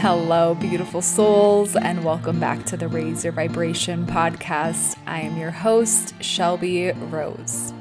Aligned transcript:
Hello, 0.00 0.54
beautiful 0.54 1.02
souls, 1.02 1.76
and 1.76 2.02
welcome 2.02 2.40
back 2.40 2.64
to 2.64 2.78
the 2.78 2.88
Raise 2.88 3.22
Your 3.22 3.34
Vibration 3.34 4.06
podcast. 4.06 4.96
I 5.06 5.20
am 5.20 5.36
your 5.36 5.50
host, 5.50 6.14
Shelby 6.24 6.90
Rose. 6.92 7.74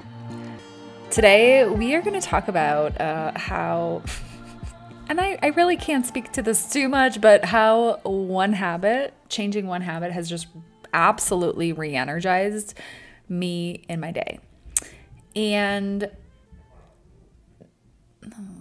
Today, 1.11 1.65
we 1.65 1.95
are 1.95 2.01
going 2.01 2.19
to 2.19 2.27
talk 2.27 2.49
about 2.49 2.99
uh, 2.99 3.31
how, 3.37 4.01
and 5.07 5.21
I, 5.21 5.39
I 5.41 5.47
really 5.47 5.77
can't 5.77 6.05
speak 6.05 6.33
to 6.33 6.41
this 6.41 6.69
too 6.69 6.89
much, 6.89 7.21
but 7.21 7.45
how 7.45 8.01
one 8.03 8.51
habit, 8.51 9.13
changing 9.29 9.67
one 9.67 9.83
habit, 9.83 10.11
has 10.11 10.27
just 10.27 10.47
absolutely 10.93 11.71
re 11.71 11.95
energized 11.95 12.73
me 13.29 13.85
in 13.87 14.01
my 14.01 14.11
day. 14.11 14.41
And 15.37 16.11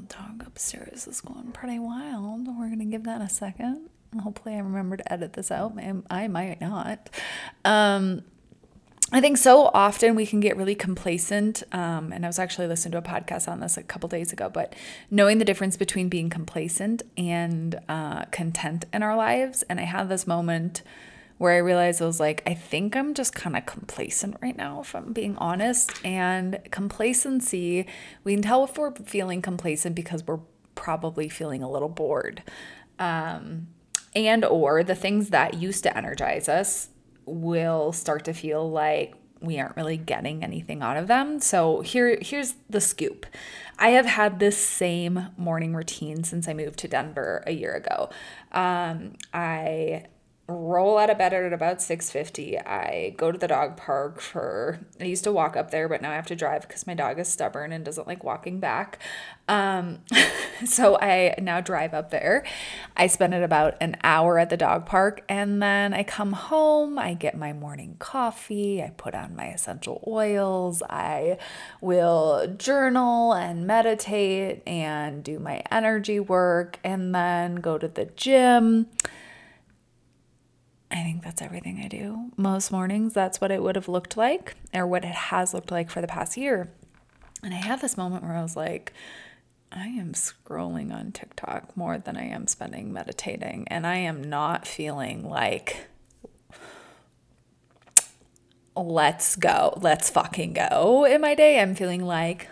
dog 0.08 0.44
upstairs 0.46 1.06
is 1.06 1.20
going 1.20 1.52
pretty 1.52 1.78
wild. 1.78 2.46
We're 2.46 2.66
going 2.66 2.78
to 2.78 2.84
give 2.84 3.04
that 3.04 3.20
a 3.20 3.28
second. 3.28 3.88
Hopefully, 4.22 4.54
I 4.54 4.58
remember 4.58 4.96
to 4.96 5.12
edit 5.12 5.34
this 5.34 5.50
out. 5.50 5.78
I 6.10 6.28
might 6.28 6.60
not. 6.60 7.10
Um, 7.64 8.22
I 9.10 9.22
think 9.22 9.38
so 9.38 9.70
often 9.72 10.14
we 10.14 10.26
can 10.26 10.40
get 10.40 10.56
really 10.56 10.74
complacent. 10.74 11.62
Um, 11.72 12.12
and 12.12 12.26
I 12.26 12.28
was 12.28 12.38
actually 12.38 12.66
listening 12.66 12.92
to 12.92 12.98
a 12.98 13.02
podcast 13.02 13.48
on 13.48 13.60
this 13.60 13.76
a 13.78 13.82
couple 13.82 14.08
days 14.08 14.32
ago, 14.32 14.50
but 14.50 14.74
knowing 15.10 15.38
the 15.38 15.44
difference 15.46 15.76
between 15.78 16.08
being 16.08 16.28
complacent 16.28 17.02
and 17.16 17.80
uh, 17.88 18.26
content 18.26 18.84
in 18.92 19.02
our 19.02 19.16
lives. 19.16 19.62
And 19.64 19.80
I 19.80 19.84
had 19.84 20.08
this 20.08 20.26
moment 20.26 20.82
where 21.38 21.54
I 21.54 21.58
realized 21.58 22.02
I 22.02 22.06
was 22.06 22.20
like, 22.20 22.42
I 22.46 22.54
think 22.54 22.96
I'm 22.96 23.14
just 23.14 23.34
kind 23.34 23.56
of 23.56 23.64
complacent 23.64 24.36
right 24.42 24.56
now, 24.56 24.80
if 24.80 24.94
I'm 24.94 25.12
being 25.12 25.36
honest. 25.38 25.92
And 26.04 26.58
complacency, 26.70 27.86
we 28.24 28.34
can 28.34 28.42
tell 28.42 28.64
if 28.64 28.76
we're 28.76 28.94
feeling 28.94 29.40
complacent 29.40 29.94
because 29.94 30.26
we're 30.26 30.40
probably 30.74 31.28
feeling 31.28 31.62
a 31.62 31.70
little 31.70 31.88
bored. 31.88 32.42
Um, 32.98 33.68
and 34.14 34.44
or 34.44 34.82
the 34.82 34.94
things 34.94 35.30
that 35.30 35.54
used 35.54 35.84
to 35.84 35.96
energize 35.96 36.48
us 36.48 36.88
will 37.24 37.92
start 37.92 38.24
to 38.24 38.32
feel 38.32 38.68
like 38.68 39.14
we 39.40 39.60
aren't 39.60 39.76
really 39.76 39.96
getting 39.96 40.42
anything 40.42 40.82
out 40.82 40.96
of 40.96 41.06
them. 41.06 41.40
So 41.40 41.80
here 41.82 42.18
here's 42.20 42.54
the 42.68 42.80
scoop. 42.80 43.26
I 43.78 43.90
have 43.90 44.06
had 44.06 44.40
this 44.40 44.56
same 44.56 45.28
morning 45.36 45.74
routine 45.74 46.24
since 46.24 46.48
I 46.48 46.54
moved 46.54 46.78
to 46.80 46.88
Denver 46.88 47.44
a 47.46 47.52
year 47.52 47.74
ago. 47.74 48.10
Um, 48.50 49.12
I 49.32 50.06
roll 50.48 50.96
out 50.96 51.10
of 51.10 51.18
bed 51.18 51.34
at 51.34 51.52
about 51.52 51.76
6.50 51.76 52.66
i 52.66 53.12
go 53.18 53.30
to 53.30 53.36
the 53.36 53.46
dog 53.46 53.76
park 53.76 54.18
for 54.18 54.80
i 54.98 55.04
used 55.04 55.22
to 55.24 55.30
walk 55.30 55.58
up 55.58 55.70
there 55.70 55.90
but 55.90 56.00
now 56.00 56.10
i 56.10 56.14
have 56.14 56.26
to 56.26 56.34
drive 56.34 56.62
because 56.62 56.86
my 56.86 56.94
dog 56.94 57.18
is 57.18 57.28
stubborn 57.28 57.70
and 57.70 57.84
doesn't 57.84 58.06
like 58.06 58.24
walking 58.24 58.58
back. 58.58 58.98
Um, 59.46 59.98
so 60.64 60.98
i 61.00 61.34
now 61.38 61.60
drive 61.60 61.92
up 61.92 62.10
there. 62.10 62.44
I 62.96 63.08
spend 63.08 63.34
it 63.34 63.42
about 63.42 63.76
an 63.82 63.96
hour 64.02 64.38
at 64.38 64.48
the 64.48 64.56
dog 64.56 64.86
park 64.86 65.22
and 65.28 65.62
then 65.62 65.92
i 65.92 66.02
come 66.02 66.32
home 66.32 66.98
i 66.98 67.12
get 67.12 67.36
my 67.36 67.52
morning 67.52 67.96
coffee 67.98 68.82
i 68.82 68.88
put 68.96 69.14
on 69.14 69.36
my 69.36 69.48
essential 69.48 70.02
oils 70.06 70.82
i 70.88 71.36
will 71.82 72.46
journal 72.56 73.34
and 73.34 73.66
meditate 73.66 74.62
and 74.66 75.22
do 75.22 75.38
my 75.38 75.62
energy 75.70 76.18
work 76.18 76.78
and 76.82 77.14
then 77.14 77.56
go 77.56 77.76
to 77.76 77.88
the 77.88 78.06
gym 78.06 78.86
I 80.90 81.02
think 81.02 81.22
that's 81.22 81.42
everything 81.42 81.80
I 81.84 81.88
do. 81.88 82.30
Most 82.36 82.72
mornings, 82.72 83.12
that's 83.12 83.40
what 83.40 83.50
it 83.50 83.62
would 83.62 83.76
have 83.76 83.88
looked 83.88 84.16
like, 84.16 84.56
or 84.72 84.86
what 84.86 85.04
it 85.04 85.14
has 85.14 85.52
looked 85.52 85.70
like 85.70 85.90
for 85.90 86.00
the 86.00 86.06
past 86.06 86.36
year. 86.36 86.70
And 87.42 87.52
I 87.52 87.58
had 87.58 87.80
this 87.80 87.96
moment 87.96 88.24
where 88.24 88.34
I 88.34 88.42
was 88.42 88.56
like, 88.56 88.92
I 89.70 89.88
am 89.88 90.14
scrolling 90.14 90.92
on 90.92 91.12
TikTok 91.12 91.76
more 91.76 91.98
than 91.98 92.16
I 92.16 92.24
am 92.24 92.46
spending 92.46 92.92
meditating. 92.92 93.68
And 93.68 93.86
I 93.86 93.96
am 93.96 94.24
not 94.24 94.66
feeling 94.66 95.28
like, 95.28 95.88
let's 98.74 99.36
go, 99.36 99.78
let's 99.82 100.08
fucking 100.08 100.54
go 100.54 101.04
in 101.04 101.20
my 101.20 101.34
day. 101.34 101.60
I'm 101.60 101.74
feeling 101.74 102.04
like, 102.04 102.48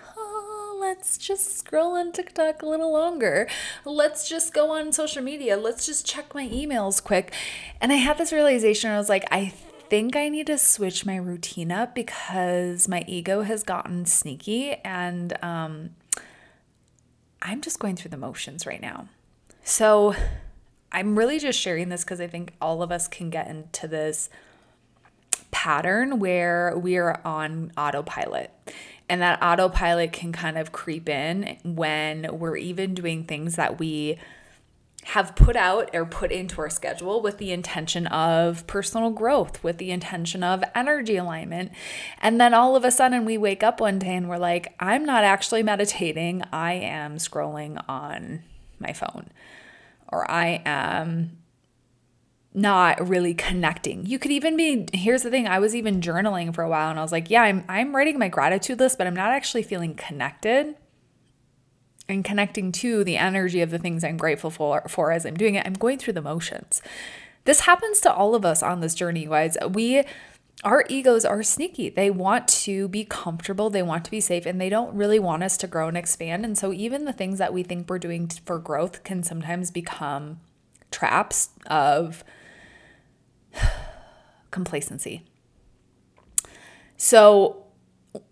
let's 0.86 1.18
just 1.18 1.58
scroll 1.58 1.96
on 1.96 2.12
TikTok 2.12 2.62
a 2.62 2.66
little 2.66 2.92
longer. 2.92 3.48
Let's 3.84 4.28
just 4.28 4.54
go 4.54 4.70
on 4.70 4.92
social 4.92 5.20
media. 5.20 5.56
Let's 5.56 5.84
just 5.84 6.06
check 6.06 6.32
my 6.32 6.48
emails 6.48 7.02
quick. 7.02 7.32
And 7.80 7.92
I 7.92 7.96
had 7.96 8.18
this 8.18 8.32
realization 8.32 8.90
I 8.90 8.96
was 8.96 9.08
like, 9.08 9.24
I 9.32 9.52
think 9.88 10.14
I 10.14 10.28
need 10.28 10.46
to 10.46 10.58
switch 10.58 11.04
my 11.04 11.16
routine 11.16 11.72
up 11.72 11.94
because 11.94 12.86
my 12.86 13.04
ego 13.08 13.42
has 13.42 13.64
gotten 13.64 14.06
sneaky 14.06 14.74
and 14.84 15.36
um, 15.42 15.90
I'm 17.42 17.60
just 17.62 17.80
going 17.80 17.96
through 17.96 18.12
the 18.12 18.16
motions 18.16 18.64
right 18.64 18.80
now. 18.80 19.08
So 19.64 20.14
I'm 20.92 21.18
really 21.18 21.40
just 21.40 21.58
sharing 21.58 21.88
this 21.88 22.04
because 22.04 22.20
I 22.20 22.28
think 22.28 22.52
all 22.60 22.80
of 22.80 22.92
us 22.92 23.08
can 23.08 23.28
get 23.30 23.48
into 23.48 23.88
this 23.88 24.30
pattern 25.50 26.20
where 26.20 26.76
we 26.78 26.96
are 26.96 27.20
on 27.24 27.72
autopilot. 27.76 28.52
And 29.08 29.22
that 29.22 29.42
autopilot 29.42 30.12
can 30.12 30.32
kind 30.32 30.58
of 30.58 30.72
creep 30.72 31.08
in 31.08 31.58
when 31.62 32.38
we're 32.38 32.56
even 32.56 32.94
doing 32.94 33.24
things 33.24 33.56
that 33.56 33.78
we 33.78 34.18
have 35.04 35.36
put 35.36 35.54
out 35.54 35.88
or 35.94 36.04
put 36.04 36.32
into 36.32 36.60
our 36.60 36.68
schedule 36.68 37.22
with 37.22 37.38
the 37.38 37.52
intention 37.52 38.08
of 38.08 38.66
personal 38.66 39.10
growth, 39.10 39.62
with 39.62 39.78
the 39.78 39.92
intention 39.92 40.42
of 40.42 40.64
energy 40.74 41.16
alignment. 41.16 41.70
And 42.20 42.40
then 42.40 42.52
all 42.52 42.74
of 42.74 42.84
a 42.84 42.90
sudden 42.90 43.24
we 43.24 43.38
wake 43.38 43.62
up 43.62 43.80
one 43.80 44.00
day 44.00 44.16
and 44.16 44.28
we're 44.28 44.36
like, 44.36 44.74
I'm 44.80 45.04
not 45.04 45.22
actually 45.22 45.62
meditating, 45.62 46.42
I 46.52 46.72
am 46.72 47.18
scrolling 47.18 47.80
on 47.88 48.42
my 48.80 48.92
phone, 48.92 49.28
or 50.08 50.28
I 50.28 50.60
am 50.66 51.38
not 52.56 53.06
really 53.06 53.34
connecting. 53.34 54.06
You 54.06 54.18
could 54.18 54.30
even 54.30 54.56
be 54.56 54.88
here's 54.94 55.22
the 55.22 55.30
thing, 55.30 55.46
I 55.46 55.58
was 55.58 55.76
even 55.76 56.00
journaling 56.00 56.54
for 56.54 56.62
a 56.62 56.68
while 56.68 56.88
and 56.88 56.98
I 56.98 57.02
was 57.02 57.12
like, 57.12 57.28
yeah, 57.30 57.42
I'm 57.42 57.64
I'm 57.68 57.94
writing 57.94 58.18
my 58.18 58.28
gratitude 58.28 58.80
list, 58.80 58.96
but 58.96 59.06
I'm 59.06 59.14
not 59.14 59.30
actually 59.30 59.62
feeling 59.62 59.94
connected 59.94 60.74
and 62.08 62.24
connecting 62.24 62.72
to 62.72 63.04
the 63.04 63.18
energy 63.18 63.60
of 63.60 63.70
the 63.70 63.78
things 63.78 64.02
I'm 64.02 64.16
grateful 64.16 64.50
for 64.50 64.82
for 64.88 65.12
as 65.12 65.26
I'm 65.26 65.36
doing 65.36 65.54
it. 65.54 65.66
I'm 65.66 65.74
going 65.74 65.98
through 65.98 66.14
the 66.14 66.22
motions. 66.22 66.80
This 67.44 67.60
happens 67.60 68.00
to 68.00 68.12
all 68.12 68.34
of 68.34 68.44
us 68.46 68.62
on 68.62 68.80
this 68.80 68.94
journey, 68.94 69.26
guys. 69.26 69.58
We 69.70 70.04
our 70.64 70.86
egos 70.88 71.26
are 71.26 71.42
sneaky. 71.42 71.90
They 71.90 72.08
want 72.08 72.48
to 72.48 72.88
be 72.88 73.04
comfortable, 73.04 73.68
they 73.68 73.82
want 73.82 74.06
to 74.06 74.10
be 74.10 74.20
safe, 74.20 74.46
and 74.46 74.58
they 74.58 74.70
don't 74.70 74.96
really 74.96 75.18
want 75.18 75.42
us 75.42 75.58
to 75.58 75.66
grow 75.66 75.88
and 75.88 75.96
expand. 75.98 76.46
And 76.46 76.56
so, 76.56 76.72
even 76.72 77.04
the 77.04 77.12
things 77.12 77.38
that 77.38 77.52
we 77.52 77.62
think 77.62 77.90
we're 77.90 77.98
doing 77.98 78.28
for 78.46 78.58
growth 78.58 79.04
can 79.04 79.22
sometimes 79.22 79.70
become 79.70 80.40
traps 80.90 81.50
of 81.66 82.24
complacency. 84.50 85.24
So 86.96 87.64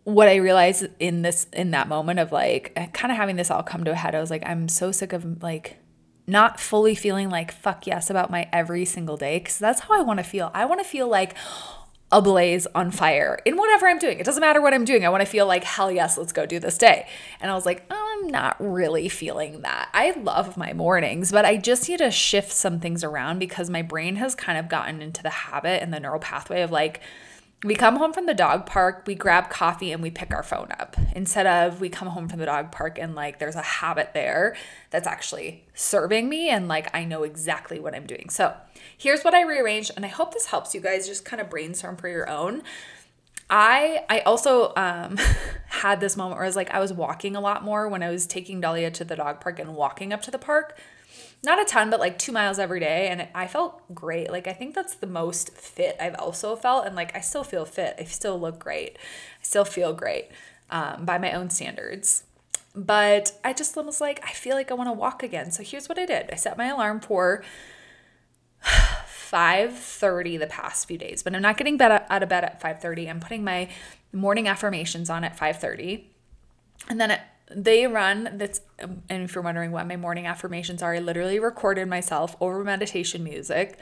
what 0.04 0.28
I 0.28 0.36
realized 0.36 0.86
in 0.98 1.22
this 1.22 1.46
in 1.52 1.70
that 1.72 1.88
moment 1.88 2.18
of 2.18 2.32
like 2.32 2.72
eh, 2.76 2.86
kind 2.86 3.12
of 3.12 3.18
having 3.18 3.36
this 3.36 3.50
all 3.50 3.62
come 3.62 3.84
to 3.84 3.92
a 3.92 3.94
head, 3.94 4.14
I 4.14 4.20
was 4.20 4.30
like, 4.30 4.42
I'm 4.46 4.68
so 4.68 4.92
sick 4.92 5.12
of 5.12 5.42
like 5.42 5.78
not 6.26 6.58
fully 6.58 6.94
feeling 6.94 7.28
like 7.28 7.52
fuck 7.52 7.86
yes 7.86 8.08
about 8.08 8.30
my 8.30 8.48
every 8.52 8.84
single 8.84 9.16
day 9.16 9.38
because 9.38 9.58
that's 9.58 9.80
how 9.80 9.98
I 9.98 10.02
want 10.02 10.18
to 10.18 10.24
feel. 10.24 10.50
I 10.54 10.64
want 10.64 10.80
to 10.80 10.88
feel 10.88 11.08
like 11.08 11.36
ablaze 12.12 12.66
on 12.74 12.90
fire 12.90 13.40
in 13.44 13.56
whatever 13.56 13.88
I'm 13.88 13.98
doing. 13.98 14.20
It 14.20 14.24
doesn't 14.24 14.40
matter 14.40 14.60
what 14.60 14.72
I'm 14.72 14.84
doing. 14.84 15.04
I 15.04 15.08
want 15.08 15.22
to 15.22 15.26
feel 15.26 15.46
like, 15.46 15.64
hell 15.64 15.90
yes, 15.90 16.16
let's 16.16 16.32
go 16.32 16.46
do 16.46 16.60
this 16.60 16.78
day. 16.78 17.08
And 17.40 17.50
I 17.50 17.54
was 17.54 17.66
like, 17.66 17.84
oh, 17.90 18.18
I'm 18.20 18.28
not 18.28 18.56
really 18.60 19.08
feeling 19.08 19.62
that. 19.62 19.88
I 19.92 20.12
love 20.12 20.56
my 20.56 20.72
mornings, 20.72 21.32
but 21.32 21.44
I 21.44 21.56
just 21.56 21.88
need 21.88 21.98
to 21.98 22.10
shift 22.10 22.52
some 22.52 22.78
things 22.78 23.02
around 23.02 23.40
because 23.40 23.68
my 23.68 23.82
brain 23.82 24.16
has 24.16 24.34
kind 24.34 24.58
of 24.58 24.68
gotten 24.68 25.02
into 25.02 25.22
the 25.22 25.30
habit 25.30 25.82
and 25.82 25.92
the 25.92 25.98
neural 25.98 26.20
pathway 26.20 26.62
of 26.62 26.70
like, 26.70 27.00
we 27.64 27.74
come 27.74 27.96
home 27.96 28.12
from 28.12 28.26
the 28.26 28.34
dog 28.34 28.66
park, 28.66 29.04
we 29.06 29.14
grab 29.14 29.48
coffee 29.48 29.90
and 29.90 30.02
we 30.02 30.10
pick 30.10 30.32
our 30.32 30.42
phone 30.42 30.68
up 30.78 30.96
instead 31.16 31.46
of 31.46 31.80
we 31.80 31.88
come 31.88 32.08
home 32.08 32.28
from 32.28 32.38
the 32.38 32.44
dog 32.44 32.70
park 32.70 32.98
and 32.98 33.14
like 33.14 33.38
there's 33.38 33.56
a 33.56 33.62
habit 33.62 34.10
there 34.12 34.54
that's 34.90 35.06
actually 35.06 35.64
serving 35.72 36.28
me 36.28 36.50
and 36.50 36.68
like 36.68 36.94
I 36.94 37.04
know 37.04 37.22
exactly 37.22 37.80
what 37.80 37.94
I'm 37.94 38.06
doing. 38.06 38.28
So, 38.28 38.54
here's 38.96 39.22
what 39.22 39.32
I 39.32 39.42
rearranged 39.42 39.92
and 39.96 40.04
I 40.04 40.08
hope 40.08 40.34
this 40.34 40.46
helps 40.46 40.74
you 40.74 40.80
guys 40.82 41.06
just 41.06 41.24
kind 41.24 41.40
of 41.40 41.48
brainstorm 41.48 41.96
for 41.96 42.08
your 42.08 42.28
own. 42.28 42.62
I 43.48 44.04
I 44.10 44.20
also 44.20 44.74
um, 44.76 45.18
had 45.68 46.00
this 46.00 46.18
moment 46.18 46.36
where 46.36 46.44
I 46.44 46.48
was 46.48 46.56
like 46.56 46.70
I 46.70 46.80
was 46.80 46.92
walking 46.92 47.34
a 47.34 47.40
lot 47.40 47.64
more 47.64 47.88
when 47.88 48.02
I 48.02 48.10
was 48.10 48.26
taking 48.26 48.60
Dahlia 48.60 48.90
to 48.90 49.04
the 49.04 49.16
dog 49.16 49.40
park 49.40 49.58
and 49.58 49.74
walking 49.74 50.12
up 50.12 50.20
to 50.22 50.30
the 50.30 50.38
park 50.38 50.78
not 51.44 51.60
a 51.60 51.64
ton, 51.64 51.90
but 51.90 52.00
like 52.00 52.18
two 52.18 52.32
miles 52.32 52.58
every 52.58 52.80
day. 52.80 53.08
And 53.08 53.28
I 53.34 53.46
felt 53.46 53.82
great. 53.94 54.30
Like, 54.30 54.46
I 54.46 54.52
think 54.52 54.74
that's 54.74 54.94
the 54.94 55.06
most 55.06 55.50
fit 55.50 55.96
I've 56.00 56.14
also 56.16 56.56
felt. 56.56 56.86
And 56.86 56.96
like, 56.96 57.14
I 57.16 57.20
still 57.20 57.44
feel 57.44 57.64
fit. 57.64 57.94
I 57.98 58.04
still 58.04 58.38
look 58.38 58.58
great. 58.58 58.96
I 59.40 59.42
still 59.42 59.64
feel 59.64 59.92
great 59.92 60.28
um, 60.70 61.04
by 61.04 61.18
my 61.18 61.32
own 61.32 61.50
standards. 61.50 62.24
But 62.74 63.38
I 63.44 63.52
just 63.52 63.76
was 63.76 64.00
like, 64.00 64.20
I 64.24 64.32
feel 64.32 64.56
like 64.56 64.70
I 64.70 64.74
want 64.74 64.88
to 64.88 64.92
walk 64.92 65.22
again. 65.22 65.52
So 65.52 65.62
here's 65.62 65.88
what 65.88 65.98
I 65.98 66.06
did 66.06 66.30
I 66.32 66.34
set 66.34 66.58
my 66.58 66.66
alarm 66.66 67.00
for 67.00 67.44
5:30 68.64 70.38
the 70.38 70.46
past 70.46 70.88
few 70.88 70.98
days, 70.98 71.22
but 71.22 71.34
I'm 71.34 71.42
not 71.42 71.56
getting 71.56 71.76
bed 71.76 72.04
out 72.08 72.22
of 72.22 72.28
bed 72.28 72.44
at 72.44 72.60
5:30. 72.60 73.08
I'm 73.08 73.20
putting 73.20 73.44
my 73.44 73.68
morning 74.12 74.48
affirmations 74.48 75.08
on 75.08 75.22
at 75.22 75.36
5:30. 75.36 76.04
And 76.88 77.00
then 77.00 77.12
at 77.12 77.33
they 77.54 77.86
run 77.86 78.30
that's 78.34 78.60
and 78.78 79.22
if 79.22 79.34
you're 79.34 79.44
wondering 79.44 79.70
what 79.70 79.86
my 79.86 79.96
morning 79.96 80.26
affirmations 80.26 80.82
are, 80.82 80.94
I 80.94 80.98
literally 80.98 81.38
recorded 81.38 81.88
myself 81.88 82.36
over 82.40 82.62
meditation 82.64 83.24
music. 83.24 83.78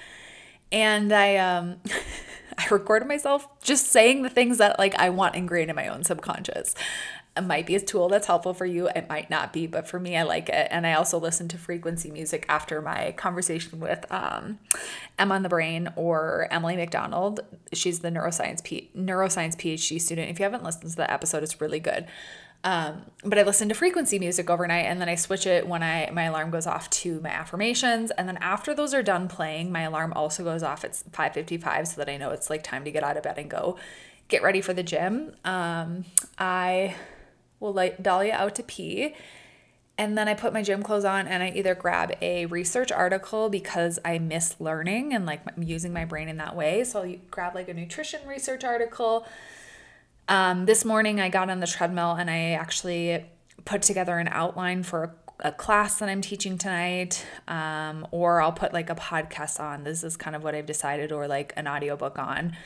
And 0.71 1.13
I 1.13 1.37
um 1.37 1.77
I 2.59 2.67
recorded 2.71 3.09
myself 3.09 3.49
just 3.63 3.89
saying 3.89 4.23
the 4.23 4.29
things 4.29 4.59
that 4.59 4.79
like 4.79 4.95
I 4.97 5.11
want 5.11 5.35
ingrained 5.35 5.71
in 5.71 5.77
my 5.77 5.89
own 5.89 6.05
subconscious. 6.05 6.75
It 7.35 7.41
might 7.43 7.65
be 7.65 7.75
a 7.75 7.81
tool 7.81 8.11
that's 8.11 8.27
helpful 8.27 8.53
for 8.53 8.67
you. 8.67 8.89
It 8.89 9.09
might 9.09 9.31
not 9.31 9.55
be, 9.55 9.67
but 9.67 9.89
for 9.89 9.99
me, 9.99 10.19
I 10.19 10.23
like 10.23 10.51
it. 10.51 10.69
And 10.71 10.87
I 10.87 10.93
also 10.93 11.19
listen 11.19 11.49
to 11.49 11.57
frequency 11.57 12.11
music 12.11 12.45
after 12.47 12.83
my 12.83 13.13
conversation 13.13 13.81
with 13.81 14.05
um, 14.13 14.59
Emma 15.19 15.37
on 15.37 15.43
the 15.43 15.49
Brain 15.49 15.89
or 15.97 16.47
Emily 16.51 16.77
McDonald. 16.77 17.41
She's 17.73 18.01
the 18.01 18.11
neuroscience 18.11 18.63
P- 18.63 18.91
neuroscience 18.95 19.57
PhD 19.57 19.99
student. 19.99 20.29
If 20.29 20.41
you 20.41 20.43
haven't 20.43 20.63
listened 20.63 20.91
to 20.91 20.97
the 20.97 21.11
episode, 21.11 21.43
it's 21.43 21.59
really 21.59 21.81
good. 21.81 22.07
Um, 22.65 23.07
but 23.25 23.39
I 23.39 23.43
listen 23.43 23.69
to 23.71 23.75
frequency 23.75 24.19
music 24.21 24.49
overnight 24.49 24.87
and 24.87 25.01
then 25.01 25.09
I 25.09 25.17
switch 25.17 25.47
it 25.47 25.67
when 25.67 25.83
I 25.83 26.11
my 26.13 26.25
alarm 26.25 26.51
goes 26.51 26.67
off 26.67 26.89
to 26.91 27.21
my 27.21 27.31
affirmations. 27.31 28.11
And 28.13 28.29
then 28.29 28.37
after 28.37 28.75
those 28.75 28.95
are 28.95 29.03
done 29.03 29.29
playing, 29.29 29.73
my 29.73 29.83
alarm 29.83 30.13
also 30.15 30.45
goes 30.45 30.63
off 30.63 30.85
at 30.85 30.93
5:55 30.93 31.89
so 31.89 31.97
that 31.97 32.09
I 32.09 32.17
know 32.17 32.31
it's 32.31 32.51
like 32.51 32.63
time 32.63 32.85
to 32.85 32.91
get 32.91 33.03
out 33.03 33.17
of 33.17 33.25
bed 33.25 33.39
and 33.39 33.51
go 33.51 33.77
get 34.29 34.43
ready 34.43 34.61
for 34.61 34.73
the 34.73 34.83
gym. 34.83 35.35
Um, 35.45 36.05
I 36.39 36.95
will 37.59 37.73
let 37.73 38.03
Dahlia 38.03 38.35
out 38.35 38.55
to 38.57 38.63
pee. 38.63 39.15
And 39.99 40.17
then 40.17 40.27
I 40.27 40.35
put 40.35 40.53
my 40.53 40.63
gym 40.63 40.83
clothes 40.83 41.05
on 41.05 41.29
and 41.29 41.43
I 41.43 41.51
either 41.51 41.75
grab 41.75 42.13
a 42.23 42.47
research 42.47 42.91
article 42.91 43.51
because 43.51 43.99
I 44.05 44.19
miss 44.19 44.57
learning 44.59 45.13
and 45.13 45.27
like 45.27 45.43
using 45.59 45.93
my 45.93 46.05
brain 46.05 46.29
in 46.29 46.39
that 46.39 46.57
way. 46.57 46.83
So 46.85 47.03
I'll 47.03 47.15
grab 47.31 47.55
like 47.55 47.69
a 47.69 47.75
nutrition 47.75 48.27
research 48.27 48.65
article 48.65 49.27
um, 50.29 50.67
this 50.67 50.85
morning, 50.85 51.21
I 51.21 51.29
got 51.29 51.51
on 51.51 51.61
the 51.61 51.67
treadmill 51.67 52.13
and 52.13 52.31
I 52.31 52.53
actually 52.53 53.25
put 53.65 53.83
together 53.83 54.19
an 54.19 54.29
outline 54.29 54.83
for 54.83 55.17
a, 55.41 55.49
a 55.49 55.53
class 55.53 55.99
that 55.99 56.09
I'm 56.09 56.21
teaching 56.21 56.59
tonight, 56.59 57.25
um, 57.49 58.07
or 58.11 58.41
I'll 58.41 58.53
put 58.53 58.73
like 58.73 58.91
a 58.91 58.95
podcast 58.95 59.61
on. 59.61 59.85
This 59.85 60.05
is 60.05 60.17
kind 60.17 60.37
of 60.37 60.43
what 60.43 60.55
I've 60.55 60.67
decided, 60.67 61.13
or 61.13 61.27
like 61.27 61.53
an 61.57 61.67
audiobook 61.67 62.19
on. 62.19 62.57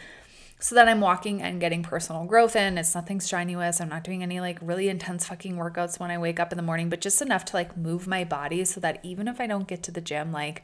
So 0.59 0.75
that 0.75 0.89
I'm 0.89 1.01
walking 1.01 1.43
and 1.43 1.61
getting 1.61 1.83
personal 1.83 2.25
growth 2.25 2.57
in. 2.57 2.79
It's 2.79 2.95
nothing 2.95 3.21
strenuous. 3.21 3.79
I'm 3.79 3.91
not 3.91 4.05
doing 4.05 4.23
any 4.23 4.41
like 4.41 4.59
really 4.63 4.89
intense 4.89 5.27
fucking 5.27 5.57
workouts 5.57 6.01
when 6.01 6.11
I 6.11 6.17
wake 6.17 6.41
up 6.41 6.51
in 6.51 6.57
the 6.57 6.63
morning, 6.63 6.89
but 6.89 7.03
just 7.03 7.21
enough 7.21 7.45
to 7.47 7.57
like 7.57 7.77
move 7.77 8.07
my 8.07 8.25
body 8.25 8.65
so 8.65 8.81
that 8.81 9.01
even 9.03 9.29
if 9.29 9.39
I 9.39 9.47
don't 9.47 9.69
get 9.69 9.83
to 9.85 9.91
the 9.91 10.01
gym, 10.01 10.33
like 10.33 10.63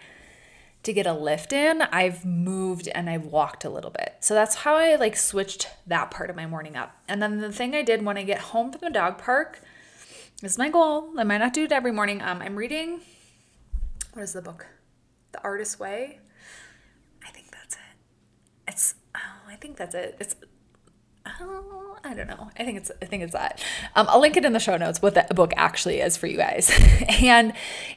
to 0.82 0.92
get 0.92 1.06
a 1.06 1.12
lift 1.12 1.52
in, 1.52 1.82
I've 1.82 2.24
moved 2.24 2.88
and 2.88 3.08
I've 3.08 3.26
walked 3.26 3.64
a 3.64 3.70
little 3.70 3.90
bit. 3.90 4.16
So 4.20 4.34
that's 4.34 4.56
how 4.56 4.74
I 4.74 4.96
like 4.96 5.16
switched 5.16 5.68
that 5.86 6.10
part 6.10 6.28
of 6.28 6.36
my 6.36 6.46
morning 6.46 6.76
up. 6.76 6.96
And 7.08 7.22
then 7.22 7.38
the 7.38 7.52
thing 7.52 7.74
I 7.74 7.82
did 7.82 8.04
when 8.04 8.18
I 8.18 8.24
get 8.24 8.38
home 8.38 8.72
from 8.72 8.80
the 8.80 8.90
dog 8.90 9.18
park 9.18 9.60
is 10.42 10.58
my 10.58 10.68
goal. 10.68 11.12
I 11.16 11.24
might 11.24 11.38
not 11.38 11.52
do 11.52 11.64
it 11.64 11.72
every 11.72 11.92
morning. 11.92 12.20
Um, 12.20 12.42
I'm 12.42 12.56
reading, 12.56 13.00
what 14.12 14.22
is 14.22 14.32
the 14.32 14.42
book? 14.42 14.66
The 15.30 15.42
Artist's 15.42 15.78
Way. 15.78 16.18
I 17.24 17.30
think 17.30 17.52
that's 17.52 17.76
it. 17.76 17.80
It's, 18.66 18.94
oh, 19.14 19.48
I 19.48 19.54
think 19.56 19.76
that's 19.76 19.94
it. 19.94 20.16
It's 20.18 20.34
Oh, 21.24 21.96
I 22.04 22.14
don't 22.14 22.26
know. 22.26 22.50
I 22.58 22.64
think 22.64 22.78
it's 22.78 22.90
I 23.00 23.04
think 23.04 23.22
it's 23.22 23.32
that. 23.32 23.62
Um, 23.94 24.06
I'll 24.08 24.20
link 24.20 24.36
it 24.36 24.44
in 24.44 24.52
the 24.52 24.58
show 24.58 24.76
notes 24.76 25.00
what 25.00 25.14
the 25.14 25.34
book 25.34 25.52
actually 25.56 26.00
is 26.00 26.16
for 26.16 26.26
you 26.26 26.36
guys. 26.36 26.70
and 27.22 27.52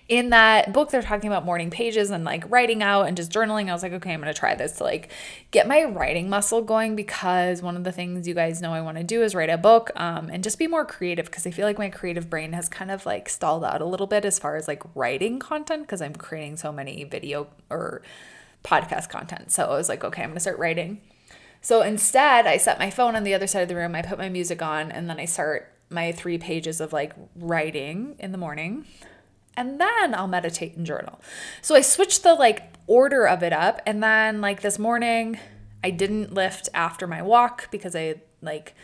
in 0.08 0.30
that 0.30 0.74
book, 0.74 0.92
they're 0.92 1.02
talking 1.02 1.28
about 1.28 1.44
morning 1.44 1.72
pages 1.72 2.12
and 2.12 2.24
like 2.24 2.50
writing 2.52 2.84
out 2.84 3.04
and 3.08 3.18
just 3.18 3.32
journaling. 3.32 3.70
I 3.70 3.74
was 3.74 3.82
like, 3.82 3.94
okay, 3.94 4.14
I'm 4.14 4.20
gonna 4.20 4.34
try 4.34 4.54
this 4.54 4.74
to 4.74 4.84
like 4.84 5.10
get 5.50 5.68
my 5.68 5.86
writing 5.86 6.30
muscle 6.30 6.62
going 6.62 6.96
because 6.96 7.64
one 7.64 7.76
of 7.76 7.84
the 7.84 7.92
things 7.92 8.28
you 8.28 8.36
guys 8.36 8.62
know 8.62 8.74
I 8.74 8.82
want 8.82 8.98
to 8.98 9.04
do 9.04 9.24
is 9.24 9.34
write 9.34 9.50
a 9.50 9.58
book 9.58 9.90
um, 9.96 10.30
and 10.30 10.44
just 10.44 10.60
be 10.60 10.68
more 10.68 10.86
creative 10.86 11.26
because 11.26 11.48
I 11.48 11.52
feel 11.52 11.66
like 11.66 11.80
my 11.80 11.90
creative 11.90 12.30
brain 12.30 12.54
has 12.54 12.70
kind 12.70 12.92
of 12.92 13.08
like 13.08 13.28
stalled 13.28 13.64
out 13.64 13.82
a 13.82 13.86
little 13.86 14.08
bit 14.08 14.24
as 14.24 14.38
far 14.38 14.56
as 14.56 14.68
like 14.68 14.84
writing 14.94 15.40
content 15.40 15.84
because 15.84 16.02
I'm 16.02 16.14
creating 16.14 16.58
so 16.58 16.72
many 16.72 17.04
video 17.06 17.48
or 17.72 18.04
podcast 18.64 19.10
content. 19.10 19.52
So 19.52 19.66
I 19.66 19.76
was 19.76 19.90
like, 19.90 20.04
okay, 20.04 20.22
I'm 20.22 20.30
gonna 20.30 20.40
start 20.40 20.60
writing. 20.60 21.02
So 21.66 21.82
instead, 21.82 22.46
I 22.46 22.58
set 22.58 22.78
my 22.78 22.92
phone 22.92 23.16
on 23.16 23.24
the 23.24 23.34
other 23.34 23.48
side 23.48 23.64
of 23.64 23.70
the 23.70 23.76
room, 23.76 23.96
I 23.96 24.04
put 24.04 24.20
my 24.20 24.30
music 24.30 24.62
on, 24.62 24.92
and 24.92 25.10
then 25.10 25.20
I 25.20 25.26
start 25.26 25.74
my 25.90 26.12
three 26.12 26.38
pages 26.38 26.80
of 26.80 26.94
like 26.94 27.14
writing 27.36 28.16
in 28.20 28.32
the 28.32 28.38
morning. 28.38 28.86
And 29.58 29.82
then 29.82 30.14
I'll 30.14 30.28
meditate 30.28 30.78
and 30.78 30.86
journal. 30.86 31.20
So 31.64 31.74
I 31.74 31.82
switched 31.82 32.22
the 32.22 32.36
like 32.36 32.72
order 32.86 33.28
of 33.28 33.42
it 33.42 33.52
up. 33.52 33.82
And 33.88 34.04
then, 34.04 34.42
like 34.42 34.62
this 34.62 34.78
morning, 34.78 35.40
I 35.84 35.90
didn't 35.90 36.36
lift 36.36 36.70
after 36.76 37.08
my 37.08 37.24
walk 37.24 37.72
because 37.72 37.96
I 37.96 38.22
like 38.44 38.76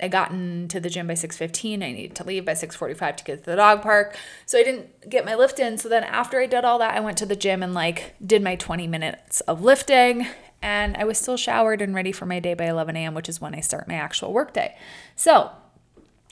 I 0.00 0.06
gotten 0.06 0.68
to 0.68 0.78
the 0.78 0.90
gym 0.90 1.08
by 1.08 1.14
6:15. 1.14 1.82
I 1.82 1.90
needed 1.90 2.14
to 2.14 2.24
leave 2.24 2.44
by 2.44 2.52
6:45 2.52 3.16
to 3.16 3.24
get 3.24 3.38
to 3.42 3.50
the 3.50 3.56
dog 3.56 3.82
park. 3.82 4.16
So 4.46 4.56
I 4.56 4.62
didn't 4.62 5.10
get 5.10 5.24
my 5.24 5.34
lift 5.34 5.58
in. 5.58 5.78
So 5.78 5.88
then 5.88 6.04
after 6.04 6.38
I 6.38 6.46
did 6.46 6.64
all 6.64 6.78
that, 6.78 6.94
I 6.94 7.00
went 7.00 7.18
to 7.18 7.26
the 7.26 7.34
gym 7.34 7.60
and 7.60 7.74
like 7.74 8.14
did 8.24 8.40
my 8.40 8.54
20 8.54 8.86
minutes 8.86 9.40
of 9.42 9.64
lifting 9.64 10.28
and 10.64 10.96
I 10.96 11.04
was 11.04 11.18
still 11.18 11.36
showered 11.36 11.82
and 11.82 11.94
ready 11.94 12.10
for 12.10 12.24
my 12.24 12.40
day 12.40 12.54
by 12.54 12.64
11 12.64 12.96
a.m., 12.96 13.12
which 13.12 13.28
is 13.28 13.38
when 13.38 13.54
I 13.54 13.60
start 13.60 13.86
my 13.86 13.96
actual 13.96 14.32
workday. 14.32 14.74
So 15.14 15.50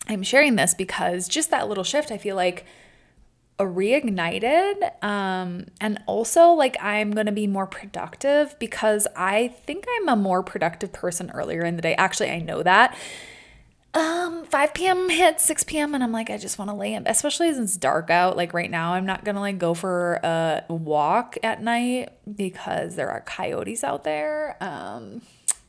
I'm 0.09 0.23
sharing 0.23 0.57
this 0.57 0.73
because 0.73 1.29
just 1.29 1.51
that 1.51 1.69
little 1.69 1.85
shift, 1.85 2.11
I 2.11 2.17
feel 2.17 2.35
like 2.35 2.65
a 3.59 3.65
reignited 3.65 5.05
um 5.05 5.67
and 5.79 6.03
also 6.07 6.49
like 6.49 6.75
i'm 6.81 7.13
going 7.13 7.27
to 7.27 7.33
be 7.33 7.47
more 7.47 7.67
productive 7.67 8.59
because 8.59 9.07
i 9.15 9.49
think 9.49 9.85
i'm 9.99 10.09
a 10.09 10.17
more 10.17 10.43
productive 10.43 10.91
person 10.91 11.31
earlier 11.33 11.63
in 11.63 11.77
the 11.77 11.83
day 11.83 11.95
actually 11.97 12.31
i 12.31 12.39
know 12.39 12.63
that 12.63 12.97
um 13.95 14.47
5 14.47 14.73
p.m 14.75 15.09
hits 15.11 15.45
6 15.45 15.65
p.m 15.65 15.95
and 15.95 16.03
i'm 16.03 16.13
like 16.13 16.31
i 16.31 16.39
just 16.39 16.59
want 16.59 16.71
to 16.71 16.75
lay 16.75 16.95
in 16.95 17.07
especially 17.07 17.53
since 17.53 17.73
it's 17.73 17.77
dark 17.77 18.09
out 18.09 18.37
like 18.39 18.55
right 18.55 18.71
now 18.71 18.95
i'm 18.95 19.05
not 19.05 19.23
gonna 19.25 19.41
like 19.41 19.59
go 19.59 19.75
for 19.75 20.15
a 20.23 20.65
walk 20.69 21.37
at 21.43 21.63
night 21.63 22.09
because 22.35 22.97
there 22.97 23.11
are 23.11 23.21
coyotes 23.21 23.85
out 23.85 24.05
there 24.05 24.57
um 24.63 25.21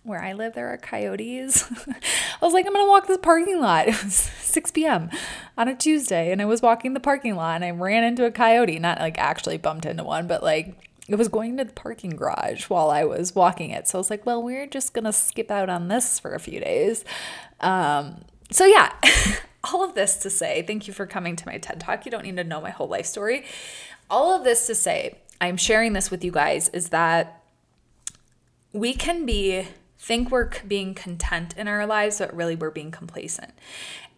where 0.04 0.22
i 0.22 0.34
live 0.34 0.54
there 0.54 0.68
are 0.68 0.78
coyotes. 0.78 1.64
I 1.88 2.46
was 2.46 2.54
like 2.54 2.66
i'm 2.66 2.74
gonna 2.74 2.90
walk 2.90 3.08
this 3.08 3.20
parking 3.22 3.60
lot. 3.60 3.88
It 3.90 4.04
was 4.04 4.16
6 4.16 4.72
p.m 4.72 5.10
on 5.58 5.68
a 5.68 5.76
tuesday 5.76 6.32
and 6.32 6.42
i 6.42 6.46
was 6.46 6.62
walking 6.62 6.94
the 6.94 7.00
parking 7.02 7.36
lot 7.36 7.56
and 7.56 7.66
i 7.66 7.72
ran 7.72 8.06
into 8.06 8.26
a 8.26 8.32
coyote 8.32 8.80
not 8.80 9.00
like 9.00 9.18
actually 9.18 9.58
bumped 9.58 9.86
into 9.86 10.04
one 10.04 10.28
but 10.28 10.42
like 10.44 10.93
it 11.08 11.16
was 11.16 11.28
going 11.28 11.58
to 11.58 11.66
the 11.66 11.74
parking 11.74 12.12
garage 12.12 12.70
while 12.70 12.90
I 12.90 13.04
was 13.04 13.36
walking 13.36 13.72
it. 13.72 13.88
So 13.88 13.98
I 13.98 14.00
was 14.00 14.10
like, 14.10 14.26
well, 14.26 14.42
we're 14.42 14.68
just 14.68 14.94
going 14.94 15.04
to 15.04 15.14
skip 15.14 15.52
out 15.52 15.70
on 15.70 15.90
this 15.90 16.20
for 16.20 16.34
a 16.34 16.40
few 16.40 16.60
days. 16.60 17.04
Um, 17.60 18.24
so, 18.50 18.66
yeah, 18.66 18.94
all 19.64 19.84
of 19.84 19.96
this 19.96 20.18
to 20.18 20.30
say, 20.30 20.62
thank 20.62 20.88
you 20.88 20.94
for 20.94 21.06
coming 21.06 21.36
to 21.36 21.46
my 21.46 21.58
TED 21.58 21.82
Talk. 21.82 22.06
You 22.06 22.12
don't 22.12 22.24
need 22.24 22.38
to 22.38 22.44
know 22.44 22.62
my 22.62 22.70
whole 22.70 22.88
life 22.88 23.06
story. 23.06 23.44
All 24.10 24.34
of 24.34 24.44
this 24.44 24.66
to 24.68 24.76
say, 24.76 25.20
I'm 25.42 25.58
sharing 25.58 25.94
this 25.94 26.10
with 26.10 26.24
you 26.24 26.32
guys 26.32 26.70
is 26.70 26.90
that 26.90 27.44
we 28.72 28.94
can 28.94 29.26
be 29.26 29.68
think 30.00 30.32
we're 30.32 30.50
being 30.68 30.94
content 30.94 31.54
in 31.58 31.68
our 31.68 31.86
lives, 31.86 32.20
but 32.20 32.36
really 32.36 32.56
we're 32.56 32.72
being 32.72 32.92
complacent. 32.92 33.54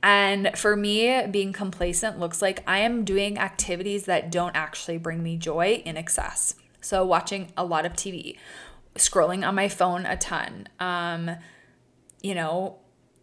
And 0.01 0.55
for 0.55 0.75
me, 0.75 1.25
being 1.27 1.51
complacent 1.51 2.19
looks 2.19 2.41
like 2.41 2.63
I 2.67 2.79
am 2.79 3.05
doing 3.05 3.39
activities 3.39 4.05
that 4.05 4.31
don't 4.31 4.55
actually 4.55 4.97
bring 4.97 5.23
me 5.23 5.37
joy 5.37 5.81
in 5.85 5.97
excess. 5.97 6.55
So, 6.85 7.05
watching 7.05 7.51
a 7.57 7.65
lot 7.65 7.85
of 7.85 7.93
TV, 7.93 8.37
scrolling 8.95 9.47
on 9.47 9.55
my 9.55 9.69
phone 9.69 10.05
a 10.05 10.17
ton, 10.17 10.67
um, 10.79 11.31
you 12.21 12.35
know, 12.35 12.77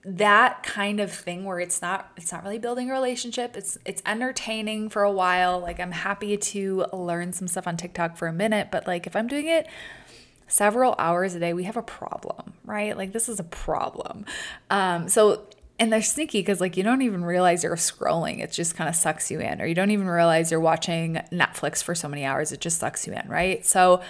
that 0.05 0.63
kind 0.63 0.99
of 0.99 1.13
thing 1.13 1.45
where 1.45 1.61
it's 1.61 1.81
not 1.81 2.11
it's 2.17 2.33
not 2.33 2.43
really 2.43 2.59
building 2.59 2.91
a 2.91 2.93
relationship. 2.93 3.57
It's 3.57 3.79
it's 3.85 4.03
entertaining 4.05 4.89
for 4.89 5.03
a 5.03 5.13
while. 5.13 5.61
Like 5.61 5.79
i'm 5.79 5.93
happy 5.93 6.37
to 6.37 6.87
learn 6.93 7.33
some 7.33 7.47
stuff 7.47 7.69
on 7.69 7.77
tiktok 7.77 8.17
for 8.17 8.27
a 8.27 8.33
minute 8.33 8.69
but 8.73 8.87
like 8.89 9.07
if 9.07 9.15
i'm 9.15 9.29
doing 9.29 9.47
it 9.47 9.69
several 10.49 10.97
hours 10.99 11.37
a 11.37 11.39
day 11.39 11.53
we 11.53 11.65
have 11.65 11.77
a 11.77 11.83
problem 11.83 12.53
right? 12.65 12.97
Like 12.97 13.13
this 13.13 13.29
is 13.29 13.41
a 13.41 13.45
problem. 13.45 14.25
Um 14.71 15.09
so 15.09 15.47
and 15.79 15.93
they're 15.93 16.03
sneaky 16.03 16.41
because 16.41 16.61
like 16.61 16.77
you 16.77 16.83
don't 16.83 17.03
even 17.03 17.25
realize 17.25 17.65
you're 17.65 17.77
scrolling. 17.77 18.41
It 18.41 18.53
just 18.53 18.77
kind 18.77 18.89
of 18.89 18.95
sucks 18.95 19.31
you 19.31 19.41
in 19.41 19.61
or 19.61 19.67
you 19.67 19.75
don't 19.75 19.91
even 19.91 20.07
realize 20.07 20.51
you're 20.51 20.61
watching 20.61 21.15
netflix 21.33 21.83
for 21.83 21.95
so 21.95 22.09
many 22.09 22.25
hours. 22.25 22.53
It 22.53 22.61
just 22.61 22.79
sucks 22.79 23.07
you 23.07 23.13
in 23.13 23.29
right? 23.29 23.65
So 23.65 24.03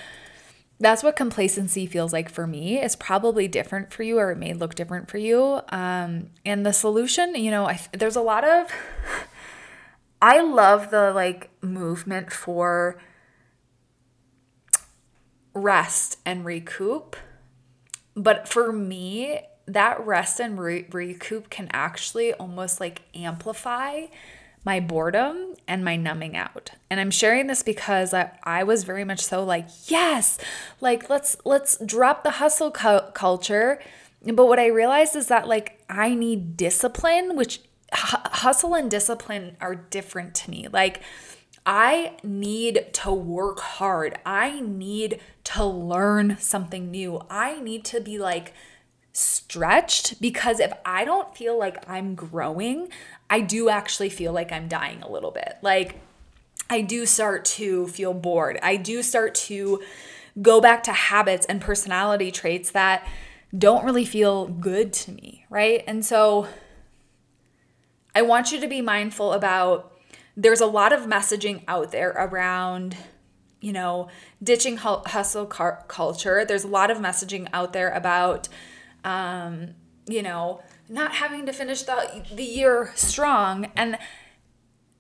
that's 0.81 1.03
what 1.03 1.15
complacency 1.15 1.87
feels 1.87 2.13
like 2.13 2.29
for 2.29 2.47
me. 2.47 2.79
It's 2.79 2.97
probably 2.97 3.49
different 3.49 3.93
for 3.93 4.03
you 4.03 4.19
or 4.19 4.33
it 4.33 4.39
may 4.39 4.53
look 4.53 4.75
different 4.75 5.09
for 5.09 5.19
you. 5.19 5.61
Um, 5.71 6.31
and 6.45 6.67
the 6.67 6.73
solution 6.73 7.35
you 7.35 7.51
know 7.51 7.67
I, 7.67 7.81
there's 7.93 8.17
a 8.17 8.23
lot 8.23 8.45
of 8.45 8.71
i 10.23 10.41
love 10.41 10.91
the 10.91 11.13
like 11.13 11.51
movement 11.63 12.33
for 12.33 13.01
rest 15.55 16.19
and 16.25 16.45
recoup. 16.45 17.17
But 18.15 18.49
for 18.49 18.73
me 18.73 19.41
that 19.67 20.05
rest 20.05 20.41
and 20.41 20.59
re- 20.59 20.87
recoup 20.91 21.51
can 21.51 21.69
actually 21.73 22.33
almost 22.35 22.81
like 22.81 23.03
amplify 23.15 24.07
my 24.65 24.79
boredom 24.79 25.55
and 25.67 25.85
my 25.85 25.97
numbing 25.97 26.37
out. 26.37 26.71
And 26.89 27.01
I'm 27.01 27.11
sharing 27.11 27.49
this 27.49 27.63
because 27.63 28.15
I, 28.15 28.31
I 28.45 28.63
was 28.63 28.85
very 28.85 29.05
much 29.05 29.21
so 29.21 29.45
like, 29.45 29.67
yes, 29.87 30.39
like 30.81 31.11
let's 31.11 31.37
let's 31.45 31.79
drop 31.85 32.23
the 32.23 32.33
hustle 32.33 32.71
cu- 32.71 33.11
culture. 33.13 33.81
But 34.25 34.47
what 34.47 34.61
I 34.61 34.67
realized 34.67 35.17
is 35.17 35.27
that 35.29 35.49
like 35.49 35.81
I 35.89 36.15
need 36.15 36.57
discipline, 36.57 37.37
which 37.37 37.61
hustle 37.93 38.75
and 38.75 38.91
discipline 38.91 39.57
are 39.61 39.75
different 39.75 40.35
to 40.37 40.51
me. 40.51 40.69
Like, 40.73 41.03
I 41.65 42.17
need 42.25 42.89
to 42.95 43.13
work 43.13 43.61
hard. 43.61 44.19
I 44.27 44.61
need 44.61 45.21
to 45.45 45.65
learn 45.65 46.37
something 46.41 46.91
new. 46.91 47.23
I 47.31 47.61
need 47.61 47.85
to 47.87 48.01
be 48.01 48.19
like 48.19 48.53
stretched 49.13 50.21
because 50.21 50.61
if 50.61 50.73
I 50.85 51.05
don't 51.05 51.37
feel 51.37 51.59
like 51.59 51.89
I'm 51.89 52.15
growing, 52.15 52.89
I 53.29 53.41
do 53.41 53.69
actually 53.69 54.09
feel 54.09 54.33
like 54.33 54.53
I'm 54.53 54.69
dying 54.69 55.03
a 55.03 55.11
little 55.11 55.31
bit. 55.31 55.57
Like, 55.63 56.01
I 56.71 56.81
do 56.81 57.05
start 57.05 57.45
to 57.45 57.87
feel 57.89 58.15
bored. 58.15 58.59
I 58.63 58.77
do 58.77 59.03
start 59.03 59.35
to 59.35 59.83
go 60.41 60.61
back 60.61 60.83
to 60.85 60.93
habits 60.93 61.45
and 61.47 61.61
personality 61.61 62.31
traits 62.31 62.71
that 62.71 63.07
don't 63.57 63.85
really 63.85 64.07
feel 64.07 64.47
good 64.47 64.93
to 64.95 65.13
me, 65.13 65.45
right? 65.51 65.85
And 65.87 66.05
so 66.05 66.47
I 68.15 68.23
want 68.23 68.53
you 68.53 68.61
to 68.61 68.67
be 68.67 68.81
mindful 68.81 69.33
about 69.33 69.93
there's 70.37 70.61
a 70.61 70.67
lot 70.67 70.93
of 70.93 71.03
messaging 71.03 71.63
out 71.69 71.93
there 71.93 72.11
around 72.11 72.97
you 73.61 73.73
know 73.73 74.09
ditching 74.43 74.79
hustle 74.79 75.47
culture 75.47 76.45
there's 76.45 76.65
a 76.65 76.69
lot 76.69 76.91
of 76.91 76.99
messaging 76.99 77.47
out 77.53 77.73
there 77.73 77.91
about 77.91 78.49
um, 79.05 79.75
you 80.07 80.23
know 80.23 80.63
not 80.89 81.15
having 81.15 81.47
to 81.47 81.53
finish 81.53 81.83
the, 81.83 82.25
the 82.35 82.45
year 82.45 82.93
strong 82.95 83.71
and 83.77 83.99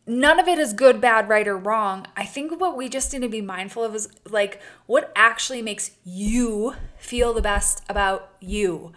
none 0.06 0.38
of 0.40 0.49
it 0.49 0.59
is 0.59 0.73
good 0.73 1.00
bad 1.00 1.28
right 1.28 1.49
or 1.49 1.56
wrong 1.56 2.06
i 2.16 2.25
think 2.25 2.61
what 2.61 2.76
we 2.76 2.88
just 2.88 3.12
need 3.12 3.23
to 3.23 3.28
be 3.28 3.40
mindful 3.40 3.85
of 3.85 3.94
is 3.94 4.09
like 4.28 4.61
what 4.87 5.12
actually 5.14 5.62
makes 5.62 5.92
you 6.04 6.75
feel 6.97 7.32
the 7.32 7.42
best 7.42 7.82
about 7.88 8.32
you 8.40 8.92